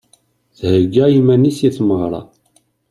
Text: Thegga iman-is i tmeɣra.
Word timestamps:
Thegga 0.59 1.05
iman-is 1.19 1.59
i 1.67 1.69
tmeɣra. 1.77 2.21